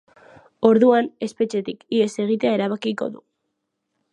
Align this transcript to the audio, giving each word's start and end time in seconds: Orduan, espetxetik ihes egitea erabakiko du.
Orduan, 0.69 1.09
espetxetik 1.27 1.85
ihes 1.99 2.09
egitea 2.25 2.55
erabakiko 2.61 3.11
du. 3.19 3.23